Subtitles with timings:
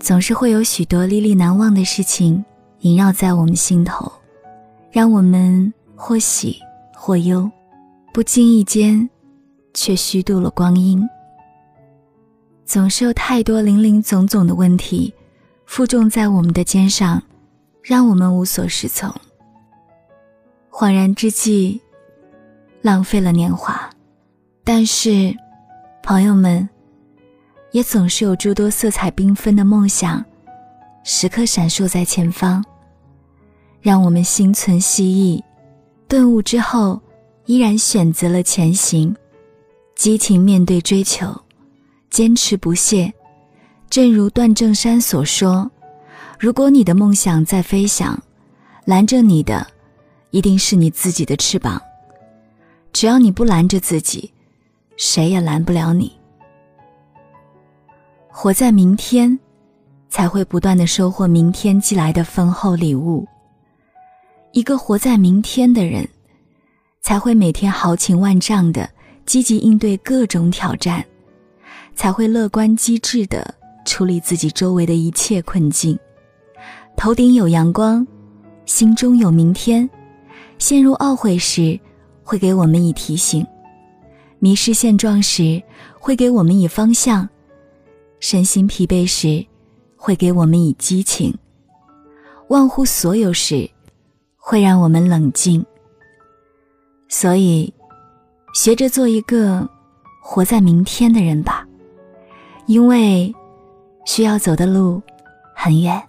[0.00, 2.42] 总是会有许多历历难忘的事情
[2.80, 4.10] 萦绕在我们心头，
[4.90, 6.58] 让我们或喜
[6.94, 7.48] 或忧，
[8.12, 9.08] 不经意间
[9.74, 11.06] 却虚度了光阴。
[12.64, 15.12] 总是有太多零零总总的问题
[15.66, 17.22] 负重在我们的肩上，
[17.82, 19.14] 让我们无所适从。
[20.70, 21.78] 恍然之际，
[22.80, 23.90] 浪费了年华。
[24.64, 25.36] 但是，
[26.02, 26.66] 朋友们，
[27.72, 30.24] 也总是有诸多色彩缤纷的梦想，
[31.04, 32.64] 时刻闪烁在前方，
[33.80, 35.44] 让我们心存希冀，
[36.08, 37.00] 顿悟之后，
[37.46, 39.14] 依然选择了前行，
[39.94, 41.34] 激情面对追求。
[42.10, 43.14] 坚持不懈，
[43.88, 45.70] 正如段正山所说
[46.40, 48.20] ：“如果你的梦想在飞翔，
[48.84, 49.64] 拦着你的
[50.32, 51.80] 一定是你自己的翅膀。
[52.92, 54.32] 只要你不拦着自己，
[54.96, 56.19] 谁也拦不了你。
[58.32, 59.38] 活在明天，
[60.08, 63.26] 才会不断的收获明天寄来的丰厚礼物。
[64.52, 66.08] 一个活在明天的人，
[67.02, 68.88] 才会每天豪情万丈的
[69.26, 71.04] 积极应对各种挑战。”
[71.96, 75.98] 才会乐观机智的处理自己周围的一切困境，
[76.96, 78.06] 头顶有阳光，
[78.64, 79.88] 心中有明天。
[80.56, 81.78] 陷入懊悔时，
[82.22, 83.44] 会给我们以提醒；
[84.38, 85.62] 迷失现状时，
[85.98, 87.28] 会给我们以方向；
[88.20, 89.44] 身心疲惫时，
[89.96, 91.32] 会给我们以激情；
[92.48, 93.68] 忘乎所有时，
[94.36, 95.64] 会让我们冷静。
[97.08, 97.72] 所以，
[98.54, 99.68] 学着做一个
[100.22, 101.66] 活在明天的人吧。
[102.66, 103.34] 因为
[104.04, 105.02] 需要走的路
[105.56, 106.00] 很远，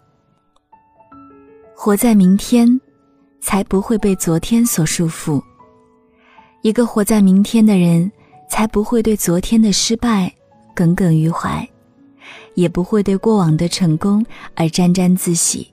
[1.74, 2.80] 活在明天，
[3.40, 5.42] 才不会被昨天所束缚。
[6.62, 8.12] 一个活在明天的人，
[8.48, 10.32] 才不会对昨天的失败
[10.76, 11.68] 耿耿于怀，
[12.54, 15.68] 也不会对过往的成功而沾沾自喜。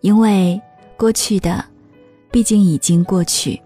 [0.00, 0.60] 因为
[0.96, 1.64] 过去的，
[2.30, 3.60] 毕竟已经过去，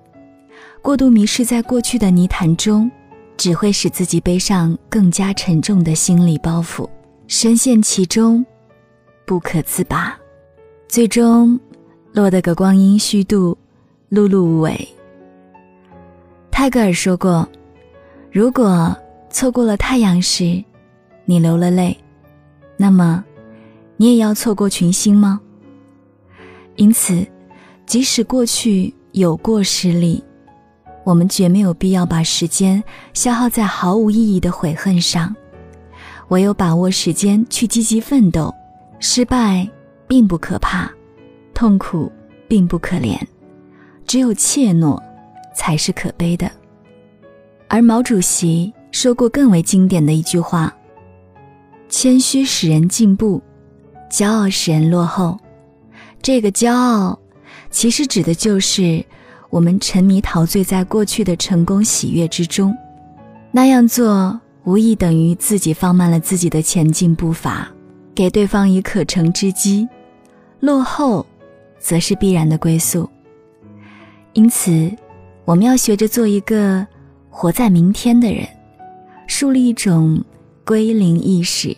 [0.83, 2.91] 过度迷失在过去的泥潭中。
[3.39, 6.89] 只会使自己背上更加沉重的心理包袱，
[7.29, 8.43] 深陷其中，
[9.27, 10.19] 不可自拔，
[10.89, 11.61] 最终
[12.13, 13.55] 落得个光阴虚度、
[14.11, 14.89] 碌碌无为。
[16.51, 17.47] 泰戈尔说过
[18.33, 18.97] ：“如果
[19.29, 20.65] 错过了太阳时，
[21.27, 21.95] 你流了泪，
[22.77, 23.25] 那么
[23.97, 25.41] 你也要错过群星吗？”
[26.77, 27.27] 因此，
[27.87, 30.23] 即使过去有过失利。
[31.05, 32.83] 我们绝没有必要把时间
[33.15, 35.35] 消耗在毫无意义的悔恨上，
[36.29, 38.53] 唯有把握时间去积极奋斗。
[38.99, 39.69] 失败
[40.09, 40.91] 并不可怕，
[41.55, 42.11] 痛苦
[42.49, 43.17] 并不可怜，
[44.07, 45.01] 只有怯懦
[45.55, 46.51] 才是可悲的。
[47.69, 50.75] 而毛主席说过更为经典的一句话
[51.99, 53.43] ：“谦虚使人进步，
[54.11, 55.41] 骄傲使人落后。”
[56.21, 57.19] 这个骄傲，
[57.71, 59.03] 其实指的就是。
[59.49, 62.77] 我们沉迷陶醉在过去的成功喜悦之中，
[63.51, 67.67] 那样做无疑等于自己放慢了自己的前进步伐，
[68.15, 69.89] 给对方以可乘之机。
[70.61, 71.25] 落后，
[71.79, 73.09] 则是必然的归宿。
[74.35, 74.91] 因此，
[75.47, 76.87] 我们要学着做一个
[77.31, 78.47] 活在明天的人，
[79.27, 80.23] 树立一种
[80.67, 81.75] 归零意识，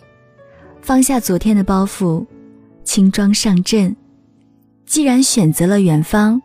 [0.81, 2.25] 放下昨天的包袱，
[2.83, 3.95] 轻装上阵。
[4.85, 6.41] 既然选择了远方。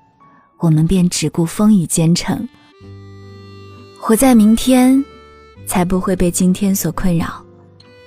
[0.60, 2.48] 我们便只顾风雨兼程，
[4.00, 5.04] 活在明天，
[5.66, 7.44] 才不会被今天所困扰。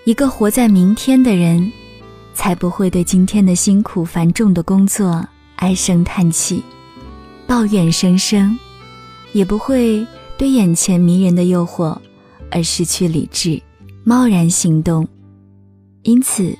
[0.05, 1.71] 一个活在明天的人，
[2.33, 5.23] 才不会对今天的辛苦繁重的工作
[5.57, 6.63] 唉声叹气、
[7.45, 8.57] 抱怨声声，
[9.33, 11.95] 也不会对眼前迷人的诱惑
[12.49, 13.61] 而失去理智、
[14.03, 15.07] 贸然行动。
[16.07, 16.57] 因此，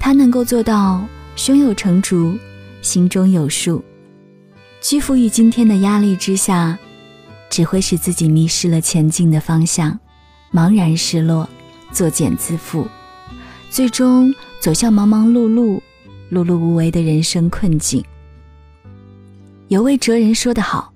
[0.00, 1.04] 他能够做到
[1.36, 2.38] 胸有成竹，
[2.80, 3.84] 心中有数。
[4.80, 6.78] 屈服于今天的压力之下，
[7.50, 10.00] 只会使自己迷失了前进的方向，
[10.50, 11.46] 茫然失落，
[11.92, 12.86] 作茧自缚，
[13.68, 15.78] 最终走向忙忙碌碌、
[16.32, 18.02] 碌碌无为的人生困境。
[19.68, 20.94] 有位哲人说得好：“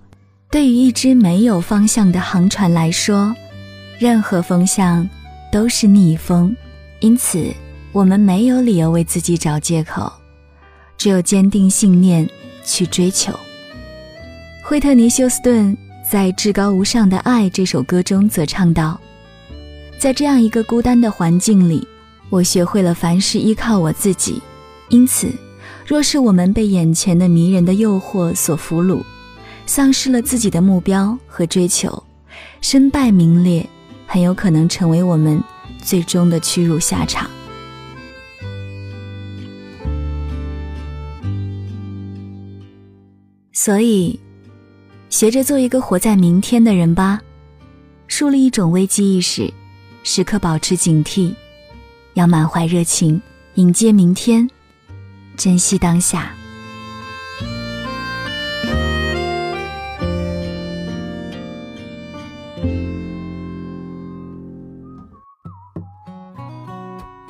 [0.51, 3.37] 对于一只没有方向的航船来说，
[3.99, 5.07] 任何风向
[5.53, 6.57] 都是逆风。
[7.01, 7.53] 因此，
[7.93, 10.11] 我们没有理由为自己找借口，
[10.97, 12.29] 只有坚定信念
[12.65, 13.33] 去追求。”
[14.65, 15.77] 惠特尼·休斯顿
[16.09, 18.99] 在《至高无上的爱》这首歌中则唱道
[19.99, 21.87] ：“在这样一个孤单的环境里，
[22.31, 24.41] 我学会了凡事依靠我自己。
[24.89, 25.29] 因此，
[25.87, 29.03] 若是我们被眼前的迷人的诱惑所俘虏，
[29.67, 32.03] 丧失了自己的目标和追求，
[32.61, 33.69] 身败名裂，
[34.07, 35.43] 很有可能成为我们
[35.83, 37.29] 最终的屈辱下场。”
[43.65, 44.19] 所以，
[45.09, 47.21] 学着做一个活在明天的人吧，
[48.09, 49.55] 树立一种危机意识，
[50.03, 51.33] 时刻保持警惕，
[52.15, 53.23] 要满怀热情
[53.55, 54.51] 迎接明天，
[55.37, 56.35] 珍惜当下。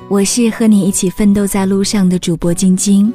[0.09, 3.13] 我是和你一起奋斗在路上的主播晶晶，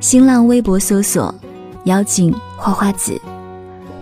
[0.00, 1.34] 新浪微博搜索
[1.84, 3.20] “妖精花花子”，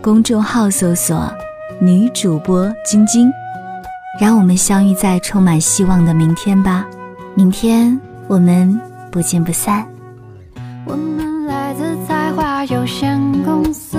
[0.01, 1.33] 公众号搜索
[1.81, 3.31] “女主播晶晶”，
[4.21, 6.87] 让我们相遇在充满希望的明天吧！
[7.35, 7.99] 明天
[8.29, 8.79] 我们
[9.11, 9.87] 不见不散。
[10.85, 13.99] 我们来自才华有限公司，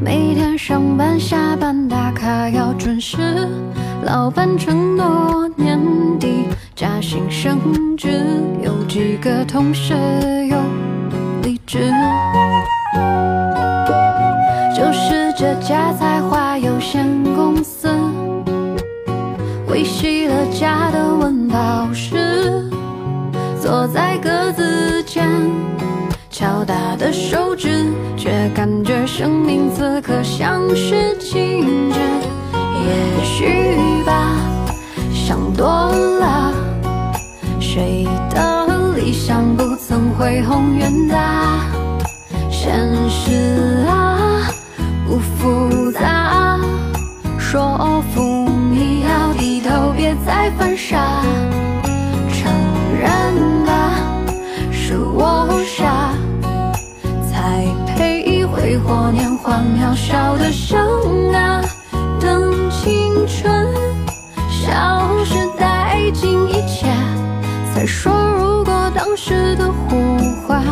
[0.00, 3.48] 每天上班下班打卡要准时。
[4.04, 5.80] 老板承诺年
[6.20, 6.44] 底
[6.74, 8.22] 加薪升职，
[8.62, 9.94] 有几个同事
[10.46, 10.58] 有
[11.74, 11.92] 离职。
[14.76, 17.88] 就是这家才华有限公司，
[19.68, 22.70] 维系了家的温饱时，
[23.60, 25.28] 坐在格子间，
[26.30, 27.86] 敲打的手指，
[28.16, 32.00] 却感觉生命此刻像是静止。
[32.84, 34.36] 也许吧，
[35.12, 36.52] 想多了。
[37.60, 38.53] 谁的
[39.04, 41.60] 理想不曾恢宏远大？
[42.50, 42.74] 现
[43.10, 44.48] 实啊，
[45.06, 46.58] 不复杂。
[47.38, 51.22] 说服你要低头，别再犯傻。
[52.32, 52.50] 承
[52.98, 54.00] 认吧，
[54.72, 56.14] 是我傻，
[57.30, 57.62] 才
[57.94, 61.62] 配挥霍年华渺小的生啊。
[62.18, 63.68] 等青春
[64.48, 66.86] 消失殆尽一切，
[67.74, 68.10] 再说
[69.26, 70.62] 时的呼唤，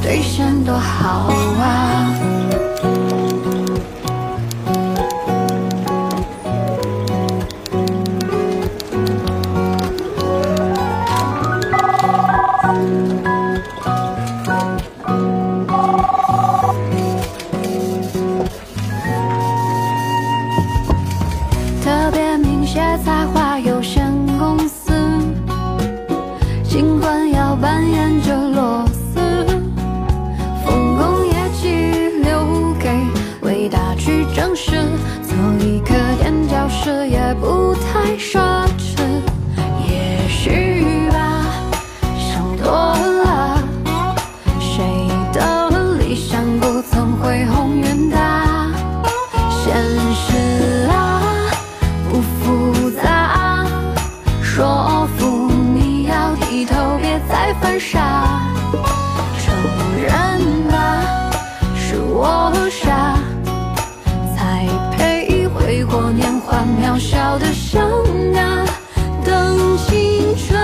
[0.00, 1.26] 兑现多好
[1.58, 2.19] 啊！
[66.00, 68.64] 多年华渺小的生那
[69.22, 70.58] 等青春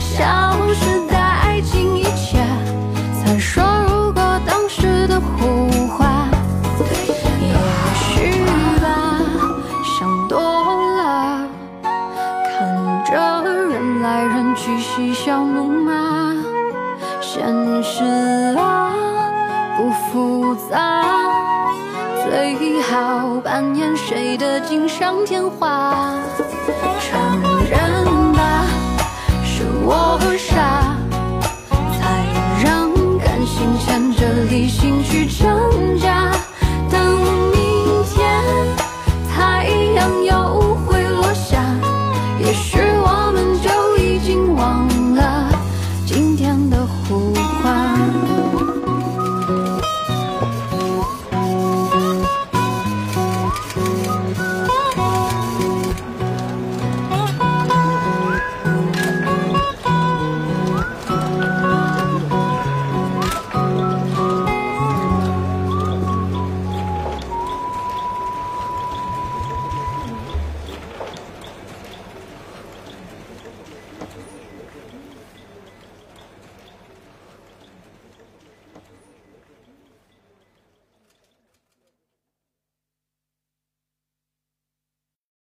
[0.00, 0.24] 消
[0.72, 2.38] 失殆尽一切
[3.12, 6.30] 才说如果当时的胡话
[7.42, 7.52] 也
[7.94, 8.42] 许
[8.80, 9.20] 吧
[9.84, 10.40] 想多
[10.96, 11.46] 了
[12.48, 16.34] 看着人来人去嬉笑怒骂
[17.20, 17.44] 现
[17.82, 18.02] 实
[18.56, 18.94] 啊
[19.76, 21.07] 不复杂。
[22.30, 26.14] 最好扮演谁的锦上添花？